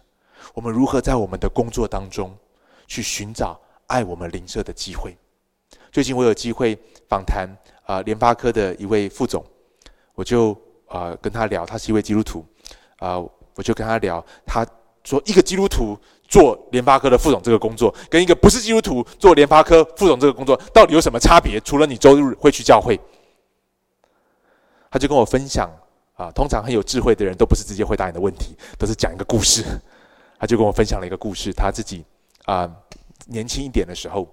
[0.52, 2.36] 我们如何在我们的工作当中
[2.86, 5.16] 去寻找爱我们邻舍的机会？
[5.90, 6.78] 最近我有机会
[7.08, 7.48] 访谈
[7.86, 9.42] 啊，联发科的一位副总，
[10.14, 10.52] 我就
[10.86, 12.44] 啊、呃、跟他聊，他是一位基督徒
[12.98, 14.66] 啊、呃，我就跟他聊他。
[15.04, 21.60] 说一个基督徒做联发科的副总这个工作，跟一个不是基督徒做联发科副总这个工作，到底有什么差别？
[21.60, 22.98] 除了你周日会去教会，
[24.90, 25.70] 他就跟我分享
[26.14, 29.62] 啊，通常很有智慧的人都不是直接回答你的问题，都是讲一个故事。
[30.38, 32.04] 他就跟我分享了一个故事，他自己
[32.44, 32.70] 啊
[33.26, 34.26] 年轻一点的时候，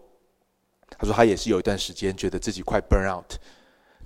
[0.98, 3.34] 他说他也是有一段时间觉得自己快 burn out，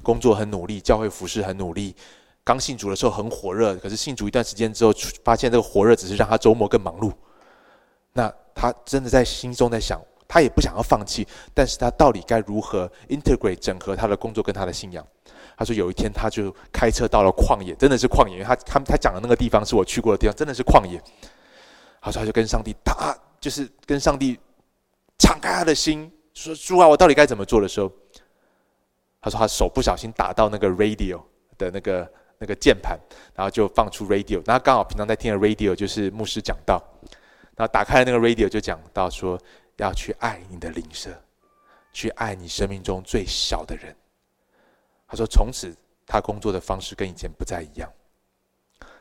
[0.01, 1.95] 工作很努力，教会服侍很努力。
[2.45, 4.93] 刚信主的时候很火热，可是信主一段时间之后，
[5.23, 7.11] 发现这个火热只是让他周末更忙碌。
[8.13, 15.05] 那他真的在心中在想，他也不想要放弃，但是他到底该如何 integrate 整合他的工作跟他的信仰？
[15.57, 21.01] 他说有一天他就开车到了旷野，真的是旷野，因为他他他讲的那个地方是我去过的地方，真的是旷野。
[21.99, 24.39] 他说他就跟上帝，他就是跟上帝
[25.17, 27.91] 敞开他的心，说主啊，我到底该怎么做的时候，
[29.19, 31.19] 他说他手不小心打到那个 radio
[31.57, 32.07] 的那个
[32.37, 32.99] 那个键盘，
[33.35, 36.81] 然后就放出 radio，然后刚好平常在听的 radio 就是牧师讲到，
[37.55, 39.39] 然后打开那个 radio 就讲到说。
[39.77, 41.11] 要去爱你的邻舍，
[41.91, 43.93] 去爱你生命中最小的人。
[45.05, 45.75] 他说：“从此，
[46.07, 47.91] 他工作的方式跟以前不再一样。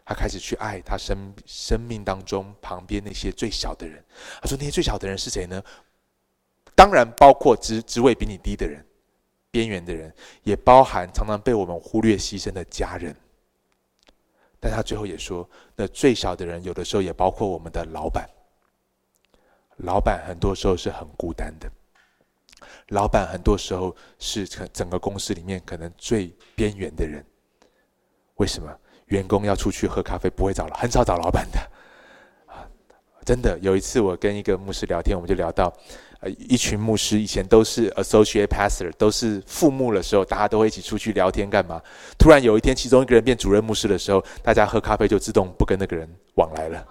[0.05, 4.05] 他开始去爱他生生命当中旁边那些最小的人。
[4.43, 5.63] 他说：那些最小的人是谁呢？
[6.75, 8.85] 当然包括职职位比你低的人、
[9.53, 10.13] 边缘的人，
[10.43, 13.15] 也包含常常被我们忽略牺牲的家人。
[14.65, 15.47] 但他最后也说，
[15.77, 18.27] 那最小的人有的时候也包括我们的老板。”
[19.77, 21.71] 老板很多时候是很孤单的，
[22.89, 27.23] 老板很多时候是整个公司里面可能最边缘的人。
[28.37, 28.75] 为什么
[29.09, 31.61] 员工要出去喝咖啡不会找了，很少找老板的
[32.47, 32.65] 啊？
[33.27, 35.71] 真的，有一次我跟一个牧师聊天，我们就聊到，
[36.25, 41.79] 呃，一群牧师以前都是 associate pastor，都是副牧的时候，大家都会一起出去聊天干嘛？
[42.19, 46.85] 突然有一天，其中一个人变主任牧师的时候，大家喝咖啡就自动不跟那个人往来了。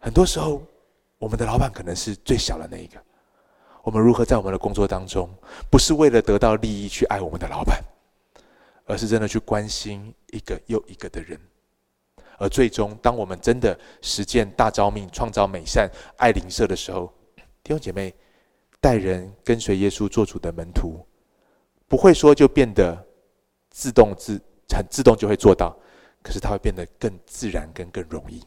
[0.00, 0.60] 很多时候。
[1.16, 2.98] 我们的老板可能是最小的那一个，
[3.82, 5.30] 我们如何在我们的工作当中，
[5.70, 7.82] 不是为了得到利益去爱我们的老板，
[8.84, 11.40] 而是真的去关心一个又一个的人，
[12.36, 17.10] 而最终，当我们真的实践大招命、创造美善、爱邻舍的时候，
[17.62, 18.14] 弟兄姐妹，
[18.84, 21.02] 带人跟随耶稣做主的门徒，
[21.88, 23.02] 不会说就变得
[23.70, 25.74] 自动自很自动就会做到，
[26.22, 28.44] 可是它会变得更自然跟更容易。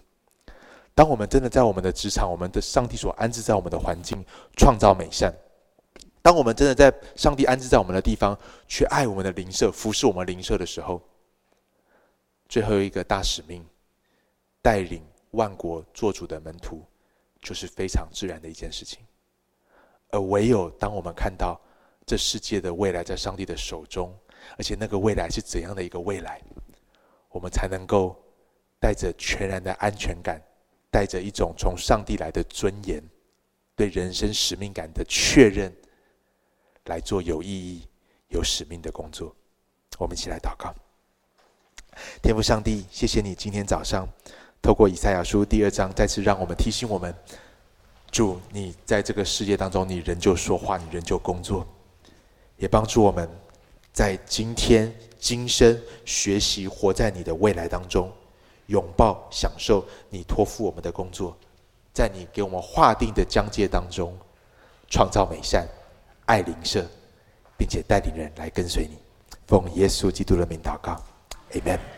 [0.93, 4.23] 当我们真的在我们的职场，我们的上帝所安置在我们的环境，
[4.55, 5.33] 创造美善；
[6.21, 11.01] 当我们真的在上帝安置在我们的地方，去爱我们的邻舍、服侍我们邻舍的时候，
[12.47, 13.65] 最后一个大使命，
[14.61, 16.83] 带领万国做主的门徒，
[17.41, 18.99] 就是非常自然的一件事情。
[20.09, 21.59] 而唯有当我们看到
[22.05, 24.13] 这世界的未来在上帝的手中，
[24.57, 26.41] 而且那个未来是怎样的一个未来，
[27.29, 28.15] 我们才能够
[28.79, 30.41] 带着全然的安全感。
[30.89, 33.03] 带着一种从上帝来的尊严，
[33.75, 35.71] 对人生使命感的确认，
[36.85, 37.85] 来做有意义、
[38.29, 39.35] 有使命的工作。
[39.99, 40.73] 我们一起来祷告。
[42.23, 44.07] 天父上帝，谢谢你今天早上
[44.61, 47.13] 透过以赛亚书第二章，再次让我们提醒我们：
[48.11, 51.65] 主，你在这个世界当中，你仍旧说话，你仍旧工作，
[52.57, 53.29] 也帮助我们
[53.91, 58.11] 在今天今生学习活在你的未来当中。
[58.67, 61.37] 拥抱、享受你托付我们的工作，
[61.93, 64.13] 在你给我们划定的疆界当中，
[64.89, 65.65] 创造美善、
[66.25, 66.85] 爱邻舍，
[67.57, 68.97] 并且带领人来跟随你。
[69.47, 71.01] 奉耶稣基督的名祷告
[71.53, 71.96] ，Amen。